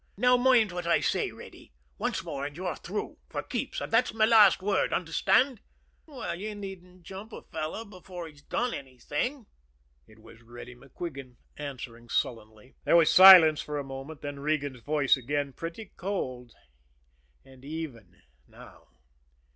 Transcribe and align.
"Now 0.17 0.35
mind 0.35 0.71
what 0.71 0.87
I 0.87 0.99
say, 0.99 1.29
Reddy! 1.29 1.73
Once 1.99 2.23
more, 2.23 2.43
and 2.47 2.57
you're 2.57 2.75
through 2.75 3.19
for 3.29 3.43
keeps. 3.43 3.79
And 3.79 3.93
that's 3.93 4.15
my 4.15 4.25
last 4.25 4.59
word. 4.63 4.93
Understand?" 4.93 5.61
"Well, 6.07 6.33
you 6.33 6.55
needn't 6.55 7.03
jump 7.03 7.31
a 7.31 7.43
fellow 7.43 7.85
before 7.85 8.27
he's 8.27 8.41
done 8.41 8.73
anything!" 8.73 9.45
It 10.07 10.17
was 10.17 10.41
Reddy 10.41 10.73
MacQuigan, 10.73 11.35
answering 11.55 12.09
sullenly. 12.09 12.73
There 12.83 12.95
was 12.97 13.13
silence 13.13 13.61
for 13.61 13.77
a 13.77 13.83
moment; 13.83 14.21
then 14.21 14.39
Regan's 14.39 14.81
voice 14.81 15.15
again, 15.15 15.53
pretty 15.53 15.91
cold 15.97 16.51
and 17.45 17.63
even 17.63 18.23
now. 18.47 18.87